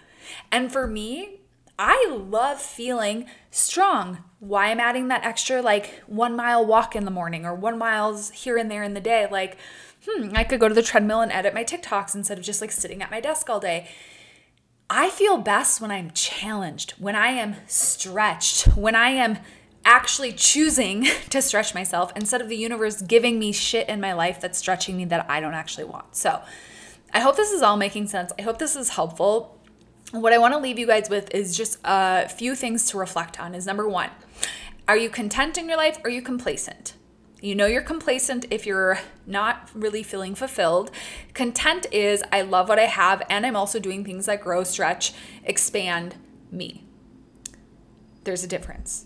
and 0.52 0.72
for 0.72 0.88
me 0.88 1.40
I 1.78 2.08
love 2.10 2.62
feeling 2.62 3.26
strong. 3.52 4.24
Why 4.40 4.68
I'm 4.68 4.80
adding 4.80 5.10
that 5.10 5.26
extra 5.26 5.62
like 5.62 6.04
one 6.08 6.36
mile 6.36 6.66
walk 6.66 6.96
in 6.96 7.06
the 7.06 7.12
morning 7.12 7.46
or 7.46 7.54
one 7.54 7.78
miles 7.78 8.32
here 8.32 8.58
and 8.58 8.72
there 8.72 8.84
in 8.84 8.94
the 8.94 9.02
day. 9.02 9.28
Like, 9.30 9.58
hmm, 10.08 10.30
I 10.36 10.44
could 10.44 10.60
go 10.60 10.70
to 10.70 10.76
the 10.76 10.82
treadmill 10.82 11.22
and 11.22 11.32
edit 11.32 11.54
my 11.54 11.64
TikToks 11.64 12.16
instead 12.16 12.38
of 12.38 12.44
just 12.44 12.62
like 12.62 12.72
sitting 12.72 13.02
at 13.02 13.12
my 13.12 13.20
desk 13.20 13.50
all 13.50 13.60
day. 13.60 13.90
I 14.90 15.10
feel 15.10 15.38
best 15.38 15.82
when 15.82 15.92
I'm 15.92 16.12
challenged, 16.12 16.92
when 16.92 17.16
I 17.16 17.30
am 17.30 17.56
stretched, 17.68 18.76
when 18.78 18.96
I 18.96 19.10
am 19.10 19.40
actually 19.84 20.34
choosing 20.34 21.04
to 21.30 21.42
stretch 21.42 21.74
myself 21.74 22.12
instead 22.16 22.42
of 22.42 22.50
the 22.50 22.58
universe 22.58 23.02
giving 23.02 23.40
me 23.40 23.52
shit 23.52 23.90
in 23.90 24.00
my 24.00 24.14
life 24.14 24.40
that's 24.40 24.58
stretching 24.58 24.98
me 24.98 25.06
that 25.06 25.30
I 25.30 25.40
don't 25.40 25.54
actually 25.54 25.86
want. 25.86 26.16
So, 26.16 26.42
I 27.14 27.20
hope 27.20 27.38
this 27.38 27.52
is 27.52 27.62
all 27.62 27.78
making 27.78 28.08
sense. 28.08 28.32
I 28.38 28.42
hope 28.42 28.60
this 28.60 28.76
is 28.76 28.90
helpful 28.90 29.56
what 30.12 30.34
I 30.34 30.38
want 30.38 30.54
to 30.54 30.60
leave 30.60 30.80
you 30.80 30.88
guys 30.88 31.10
with 31.10 31.34
is 31.34 31.58
just 31.58 31.80
a 31.84 32.30
few 32.30 32.56
things 32.56 32.90
to 32.92 32.98
reflect 32.98 33.40
on. 33.40 33.56
Is 33.56 33.66
number 33.66 33.88
one, 33.88 34.10
are 34.88 34.98
you 34.98 35.10
content 35.10 35.58
in 35.58 35.68
your 35.68 35.78
life? 35.78 35.98
Or 36.04 36.08
are 36.08 36.10
you 36.10 36.22
complacent? 36.22 36.94
You 37.46 37.54
know 37.54 37.68
you're 37.68 37.84
complacent 37.84 38.48
if 38.50 38.66
you're 38.66 38.98
not 39.28 39.70
really 39.76 40.02
feeling 40.02 40.34
fulfilled. 40.34 40.90
Content 41.36 41.86
is 41.92 42.24
I 42.32 42.42
love 42.42 42.68
what 42.68 42.80
I 42.80 42.86
have 42.86 43.22
and 43.30 43.46
I'm 43.46 43.56
also 43.56 43.78
doing 43.78 44.04
things 44.04 44.26
that 44.26 44.42
grow, 44.42 44.64
stretch, 44.64 45.14
expand 45.44 46.16
me. 46.50 46.86
There's 48.24 48.44
a 48.44 48.48
difference. 48.48 49.06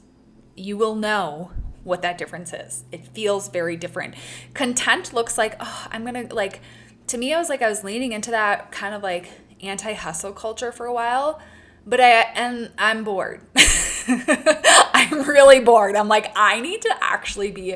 You 0.55 0.77
will 0.77 0.95
know 0.95 1.51
what 1.83 2.01
that 2.01 2.17
difference 2.17 2.53
is. 2.53 2.85
It 2.93 3.05
feels 3.07 3.49
very 3.49 3.75
different. 3.75 4.15
Content 4.53 5.11
looks 5.11 5.37
like, 5.37 5.57
oh, 5.59 5.87
I'm 5.91 6.05
going 6.05 6.29
to 6.29 6.33
like 6.33 6.61
to 7.07 7.17
me 7.17 7.33
I 7.33 7.39
was 7.39 7.49
like 7.49 7.61
I 7.61 7.67
was 7.67 7.83
leaning 7.83 8.13
into 8.13 8.31
that 8.31 8.71
kind 8.71 8.95
of 8.95 9.03
like 9.03 9.29
anti-hustle 9.59 10.31
culture 10.31 10.71
for 10.71 10.85
a 10.85 10.93
while, 10.93 11.41
but 11.85 11.99
I 11.99 12.21
and 12.35 12.71
I'm 12.77 13.03
bored. 13.03 13.41
I'm 14.07 15.27
really 15.27 15.59
bored. 15.59 15.97
I'm 15.97 16.07
like 16.07 16.31
I 16.37 16.61
need 16.61 16.81
to 16.83 16.95
actually 17.01 17.51
be 17.51 17.75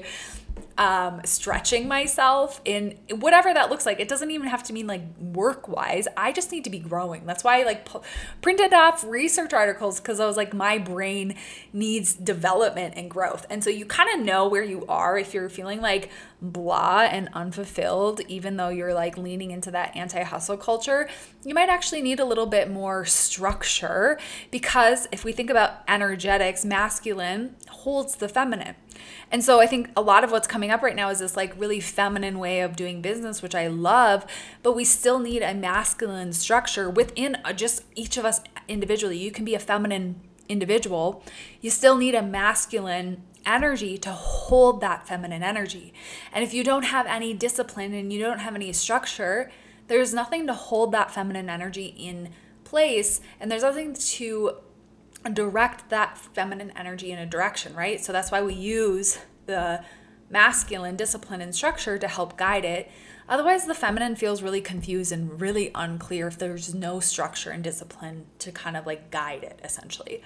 um, 0.78 1.22
stretching 1.24 1.88
myself 1.88 2.60
in 2.66 2.98
whatever 3.10 3.54
that 3.54 3.70
looks 3.70 3.86
like. 3.86 4.00
It 4.00 4.08
doesn't 4.08 4.32
even 4.32 4.48
have 4.48 4.64
to 4.64 4.74
mean 4.74 4.88
like 4.88 5.02
work 5.20 5.68
wise. 5.68 6.08
I 6.18 6.32
just 6.32 6.52
need 6.52 6.64
to 6.64 6.70
be 6.70 6.80
growing. 6.80 7.26
That's 7.26 7.44
why 7.44 7.62
I 7.62 7.64
like 7.64 7.92
p- 7.92 8.00
printed 8.42 8.74
off 8.74 9.04
research 9.04 9.54
articles 9.54 10.00
because 10.00 10.20
I 10.20 10.26
was 10.26 10.36
like, 10.36 10.54
my 10.54 10.80
brain 10.80 11.36
needs 11.72 12.14
development 12.14 12.96
and 12.98 13.10
growth. 13.10 13.46
And 13.50 13.64
so 13.64 13.70
you 13.70 13.86
kind 13.86 14.10
of 14.20 14.26
know 14.26 14.48
where 14.48 14.64
you 14.64 14.86
are 14.88 15.18
if 15.18 15.34
you're 15.34 15.50
feeling 15.50 15.80
like 15.80 16.10
blah 16.42 17.02
and 17.02 17.30
unfulfilled, 17.34 18.22
even 18.28 18.58
though 18.58 18.70
you're 18.70 18.94
like 18.94 19.18
leaning 19.18 19.52
into 19.52 19.70
that 19.72 19.96
anti 19.96 20.24
hustle 20.24 20.58
culture. 20.58 21.08
You 21.46 21.54
might 21.54 21.70
actually 21.70 22.02
need 22.02 22.20
a 22.20 22.26
little 22.26 22.48
bit 22.48 22.70
more 22.70 23.06
structure 23.06 24.18
because 24.50 25.08
if 25.12 25.24
we 25.24 25.32
think 25.32 25.50
about 25.50 25.84
energetics, 25.88 26.66
masculine 26.66 27.56
holds 27.70 28.16
the 28.16 28.28
feminine. 28.28 28.76
And 29.32 29.44
so 29.44 29.60
I 29.60 29.66
think 29.66 29.90
a 29.96 30.02
lot 30.02 30.24
of 30.24 30.32
what's 30.32 30.48
coming 30.48 30.72
up 30.72 30.82
right 30.82 30.96
now 30.96 31.10
is 31.10 31.20
this 31.20 31.36
like 31.36 31.60
really 31.60 31.80
feminine 31.80 32.40
way 32.40 32.62
of 32.62 32.76
doing 32.76 33.02
business, 33.02 33.42
which 33.42 33.56
I 33.56 33.68
love, 33.68 34.26
but 34.62 34.74
we 34.74 34.86
still 34.86 35.20
need 35.20 35.42
a 35.42 35.54
masculine 35.54 36.34
structure 36.34 36.90
within 36.90 37.38
uh, 37.44 37.54
just 37.54 37.84
each 37.96 38.18
of 38.18 38.26
us 38.26 38.42
individually. 38.68 39.18
You 39.18 39.32
can 39.32 39.46
be 39.46 39.56
a 39.56 39.60
feminine 39.60 40.22
individual, 40.50 41.24
you 41.62 41.70
still 41.70 41.98
need 41.98 42.16
a 42.16 42.22
masculine 42.22 43.24
energy 43.46 43.98
to 43.98 44.12
hold 44.12 44.82
that 44.82 45.08
feminine 45.08 45.44
energy. 45.44 45.94
And 46.32 46.44
if 46.44 46.54
you 46.54 46.64
don't 46.64 46.84
have 46.84 47.06
any 47.08 47.34
discipline 47.34 47.94
and 47.94 48.12
you 48.12 48.20
don't 48.20 48.40
have 48.40 48.56
any 48.56 48.72
structure, 48.74 49.52
there's 49.88 50.14
nothing 50.14 50.48
to 50.48 50.54
hold 50.54 50.92
that 50.92 51.12
feminine 51.12 51.50
energy 51.50 51.88
in 51.98 52.30
place 52.64 53.22
and 53.40 53.52
there's 53.52 53.64
nothing 53.64 53.94
to 53.94 54.58
direct 55.32 55.90
that 55.90 56.18
feminine 56.18 56.72
energy 56.76 57.12
in 57.12 57.20
a 57.20 57.26
direction, 57.26 57.76
right? 57.76 58.04
So 58.04 58.12
that's 58.12 58.32
why 58.32 58.42
we 58.42 58.54
use 58.54 59.20
the 59.46 59.84
masculine 60.30 60.96
discipline 60.96 61.42
and 61.42 61.54
structure 61.54 61.98
to 61.98 62.08
help 62.08 62.38
guide 62.38 62.66
it. 62.66 62.92
Otherwise, 63.30 63.66
the 63.66 63.74
feminine 63.74 64.16
feels 64.16 64.42
really 64.42 64.62
confused 64.62 65.12
and 65.12 65.40
really 65.40 65.72
unclear 65.76 66.28
if 66.28 66.38
there's 66.38 66.74
no 66.74 67.00
structure 67.00 67.52
and 67.52 67.64
discipline 67.64 68.26
to 68.40 68.52
kind 68.52 68.76
of 68.76 68.86
like 68.86 69.12
guide 69.12 69.44
it, 69.44 69.60
essentially. 69.64 70.22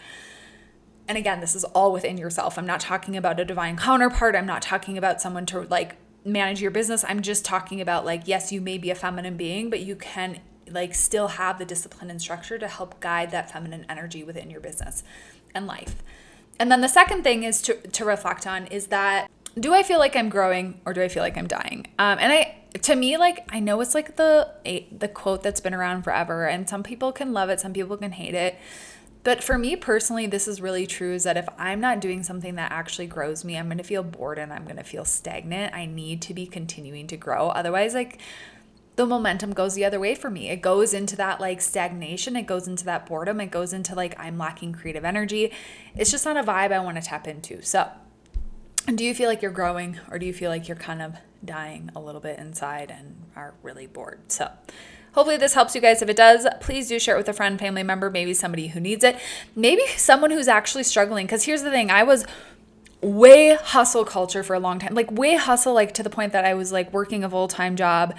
And 1.08 1.18
again, 1.18 1.40
this 1.40 1.56
is 1.56 1.64
all 1.64 1.92
within 1.92 2.18
yourself. 2.18 2.58
I'm 2.58 2.66
not 2.66 2.80
talking 2.80 3.16
about 3.16 3.40
a 3.40 3.46
divine 3.46 3.78
counterpart. 3.78 4.36
I'm 4.36 4.46
not 4.46 4.62
talking 4.62 4.98
about 4.98 5.22
someone 5.22 5.46
to 5.48 5.62
like 5.62 5.98
manage 6.26 6.62
your 6.62 6.72
business. 6.72 7.06
I'm 7.08 7.22
just 7.22 7.46
talking 7.46 7.80
about 7.80 8.06
like, 8.06 8.24
yes, 8.26 8.52
you 8.52 8.62
may 8.62 8.78
be 8.78 8.90
a 8.90 8.96
feminine 8.96 9.38
being, 9.38 9.70
but 9.70 9.80
you 9.82 9.96
can 9.96 10.42
like 10.72 10.96
still 10.96 11.28
have 11.30 11.60
the 11.60 11.66
discipline 11.66 12.10
and 12.10 12.22
structure 12.22 12.58
to 12.58 12.68
help 12.68 13.00
guide 13.00 13.32
that 13.32 13.52
feminine 13.52 13.86
energy 13.90 14.24
within 14.24 14.50
your 14.50 14.60
business 14.60 15.04
and 15.54 15.68
life. 15.68 15.96
And 16.60 16.72
then 16.72 16.82
the 16.82 16.90
second 16.90 17.24
thing 17.24 17.44
is 17.44 17.62
to, 17.64 17.76
to 17.76 18.06
reflect 18.06 18.48
on 18.48 18.68
is 18.68 18.88
that 18.88 19.30
do 19.60 19.74
I 19.74 19.84
feel 19.84 20.00
like 20.00 20.16
I'm 20.16 20.30
growing 20.30 20.80
or 20.86 20.94
do 20.94 21.02
I 21.02 21.08
feel 21.08 21.24
like 21.24 21.38
I'm 21.38 21.48
dying? 21.48 21.88
Um, 21.98 22.20
and 22.20 22.32
I, 22.32 22.56
to 22.84 22.96
me, 22.96 23.18
like 23.18 23.48
I 23.52 23.60
know 23.60 23.82
it's 23.82 23.96
like 23.96 24.16
the 24.16 24.52
the 24.92 25.08
quote 25.08 25.42
that's 25.42 25.62
been 25.62 25.74
around 25.74 26.04
forever, 26.04 26.48
and 26.48 26.70
some 26.70 26.84
people 26.84 27.12
can 27.12 27.34
love 27.34 27.50
it, 27.50 27.60
some 27.60 27.74
people 27.74 27.98
can 27.98 28.12
hate 28.12 28.36
it. 28.36 28.56
But 29.24 29.44
for 29.44 29.58
me 29.58 29.76
personally, 29.76 30.28
this 30.28 30.48
is 30.48 30.62
really 30.62 30.88
true 30.88 31.14
is 31.14 31.24
that 31.24 31.36
if 31.36 31.50
I'm 31.58 31.82
not 31.82 32.00
doing 32.00 32.24
something 32.24 32.56
that 32.56 32.72
actually 32.72 33.08
grows 33.08 33.44
me, 33.44 33.58
I'm 33.58 33.66
going 33.66 33.78
to 33.78 33.84
feel 33.84 34.04
bored 34.04 34.40
and 34.40 34.54
I'm 34.54 34.64
going 34.64 34.78
to 34.78 34.84
feel 34.84 35.04
stagnant. 35.04 35.74
I 35.74 35.86
need 35.86 36.22
to 36.24 36.34
be 36.34 36.46
continuing 36.46 37.08
to 37.08 37.18
grow. 37.18 37.50
Otherwise, 37.50 37.94
like 37.94 38.22
the 38.98 39.06
momentum 39.06 39.54
goes 39.54 39.76
the 39.76 39.86
other 39.86 40.00
way 40.00 40.16
for 40.16 40.30
me. 40.30 40.50
It 40.50 40.62
goes 40.62 40.94
into 40.94 41.16
that 41.16 41.40
like 41.40 41.62
stagnation, 41.62 42.36
it 42.36 42.48
goes 42.48 42.68
into 42.68 42.84
that 42.86 43.06
boredom, 43.06 43.40
it 43.40 43.52
goes 43.52 43.72
into 43.72 43.96
like 43.96 44.20
I'm 44.20 44.38
lacking 44.38 44.74
creative 44.74 45.06
energy. 45.06 45.54
It's 45.96 46.12
just 46.12 46.26
not 46.26 46.36
a 46.36 46.44
vibe 46.44 46.72
I 46.72 46.80
want 46.80 46.98
to 46.98 47.04
tap 47.04 47.28
into. 47.28 47.62
So, 47.62 47.90
do 48.94 49.06
you 49.06 49.14
feel 49.14 49.30
like 49.30 49.42
you're 49.42 49.52
growing 49.52 50.00
or 50.10 50.18
do 50.18 50.26
you 50.26 50.34
feel 50.34 50.50
like 50.50 50.68
you're 50.68 50.78
kind 50.78 51.02
of 51.02 51.16
dying 51.46 51.92
a 51.96 52.00
little 52.00 52.22
bit 52.22 52.40
inside 52.40 52.90
and 52.90 53.24
are 53.36 53.54
really 53.64 53.88
bored? 53.88 54.32
So, 54.32 54.52
Hopefully, 55.14 55.38
this 55.38 55.56
helps 55.56 55.74
you 55.74 55.82
guys. 55.82 56.04
If 56.04 56.10
it 56.10 56.16
does, 56.16 56.46
please 56.60 56.90
do 56.90 57.00
share 57.00 57.16
it 57.16 57.18
with 57.18 57.30
a 57.30 57.34
friend, 57.34 57.58
family 57.58 57.82
member, 57.82 58.12
maybe 58.12 58.36
somebody 58.36 58.68
who 58.68 58.80
needs 58.80 59.04
it, 59.04 59.18
maybe 59.56 59.82
someone 59.96 60.30
who's 60.30 60.48
actually 60.48 60.84
struggling. 60.84 61.26
Because 61.26 61.46
here's 61.46 61.64
the 61.64 61.72
thing 61.72 61.90
I 61.90 62.04
was 62.04 62.24
way 63.02 63.56
hustle 63.56 64.06
culture 64.06 64.44
for 64.44 64.54
a 64.54 64.60
long 64.60 64.78
time, 64.78 64.94
like 64.94 65.12
way 65.12 65.36
hustle, 65.36 65.74
like 65.74 65.96
to 65.96 66.04
the 66.04 66.10
point 66.12 66.34
that 66.34 66.46
I 66.46 66.54
was 66.54 66.72
like 66.72 66.94
working 66.94 67.24
a 67.24 67.30
full 67.32 67.48
time 67.48 67.76
job 67.76 68.16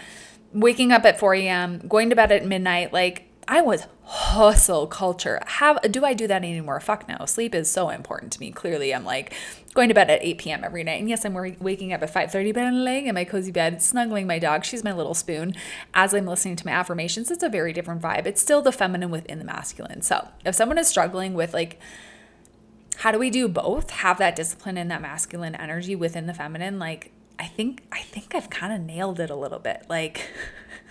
waking 0.52 0.92
up 0.92 1.04
at 1.04 1.18
4 1.18 1.34
a.m., 1.34 1.78
going 1.88 2.10
to 2.10 2.16
bed 2.16 2.32
at 2.32 2.46
midnight, 2.46 2.92
like 2.92 3.28
I 3.46 3.62
was 3.62 3.86
hustle 4.02 4.86
culture. 4.86 5.40
Have 5.46 5.80
do 5.90 6.04
I 6.04 6.12
do 6.12 6.26
that 6.26 6.44
anymore? 6.44 6.80
Fuck 6.80 7.08
no. 7.08 7.24
Sleep 7.24 7.54
is 7.54 7.70
so 7.70 7.88
important 7.88 8.32
to 8.32 8.40
me. 8.40 8.50
Clearly, 8.50 8.94
I'm 8.94 9.04
like 9.04 9.34
going 9.72 9.88
to 9.88 9.94
bed 9.94 10.10
at 10.10 10.22
8 10.22 10.38
p.m. 10.38 10.64
every 10.64 10.84
night. 10.84 11.00
And 11.00 11.08
yes, 11.08 11.24
I'm 11.24 11.34
waking 11.34 11.92
up 11.94 12.02
at 12.02 12.12
5:30, 12.12 12.52
but 12.52 12.64
I'm 12.64 12.84
laying 12.84 13.06
in 13.06 13.14
my 13.14 13.24
cozy 13.24 13.50
bed, 13.50 13.80
snuggling 13.80 14.26
my 14.26 14.38
dog. 14.38 14.64
She's 14.64 14.84
my 14.84 14.92
little 14.92 15.14
spoon. 15.14 15.54
As 15.94 16.12
I'm 16.12 16.26
listening 16.26 16.56
to 16.56 16.66
my 16.66 16.72
affirmations, 16.72 17.30
it's 17.30 17.42
a 17.42 17.48
very 17.48 17.72
different 17.72 18.02
vibe. 18.02 18.26
It's 18.26 18.40
still 18.40 18.60
the 18.60 18.72
feminine 18.72 19.10
within 19.10 19.38
the 19.38 19.44
masculine. 19.46 20.02
So 20.02 20.28
if 20.44 20.54
someone 20.54 20.78
is 20.78 20.88
struggling 20.88 21.32
with 21.32 21.54
like 21.54 21.80
how 22.98 23.12
do 23.12 23.18
we 23.18 23.30
do 23.30 23.48
both? 23.48 23.90
Have 23.90 24.18
that 24.18 24.34
discipline 24.34 24.76
and 24.76 24.90
that 24.90 25.00
masculine 25.00 25.54
energy 25.54 25.94
within 25.94 26.26
the 26.26 26.34
feminine, 26.34 26.80
like 26.80 27.12
think 27.48 27.82
I 27.92 28.00
think 28.00 28.34
I've 28.34 28.50
kind 28.50 28.72
of 28.72 28.80
nailed 28.80 29.20
it 29.20 29.30
a 29.30 29.36
little 29.36 29.58
bit. 29.58 29.86
Like 29.88 30.30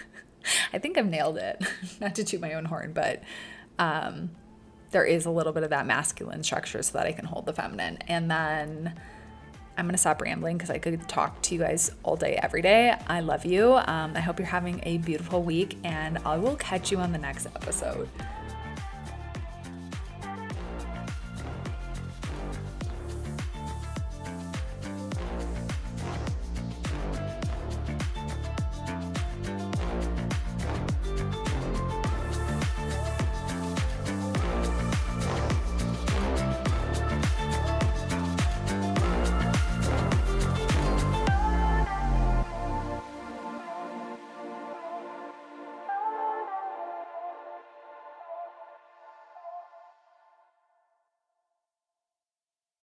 I 0.73 0.79
think 0.79 0.97
I've 0.97 1.09
nailed 1.09 1.37
it. 1.37 1.61
Not 2.01 2.15
to 2.15 2.23
toot 2.23 2.41
my 2.41 2.53
own 2.53 2.65
horn, 2.65 2.93
but 2.93 3.23
um 3.79 4.31
there 4.91 5.05
is 5.05 5.25
a 5.25 5.29
little 5.29 5.53
bit 5.53 5.63
of 5.63 5.69
that 5.69 5.85
masculine 5.85 6.43
structure 6.43 6.81
so 6.81 6.97
that 6.97 7.05
I 7.05 7.11
can 7.11 7.25
hold 7.25 7.45
the 7.45 7.53
feminine. 7.53 7.97
And 8.07 8.31
then 8.31 8.99
I'm 9.77 9.87
to 9.89 9.97
stop 9.97 10.21
rambling 10.21 10.57
because 10.57 10.71
I 10.71 10.79
could 10.79 11.07
talk 11.07 11.41
to 11.43 11.53
you 11.53 11.61
guys 11.61 11.91
all 12.03 12.15
day, 12.15 12.39
every 12.41 12.61
day. 12.61 12.95
I 13.07 13.19
love 13.19 13.45
you. 13.45 13.73
Um, 13.73 14.13
I 14.15 14.21
hope 14.21 14.39
you're 14.39 14.47
having 14.47 14.81
a 14.83 14.97
beautiful 14.97 15.43
week, 15.43 15.77
and 15.83 16.17
I 16.25 16.37
will 16.37 16.55
catch 16.55 16.91
you 16.91 16.97
on 16.97 17.11
the 17.11 17.19
next 17.19 17.45
episode. 17.45 18.09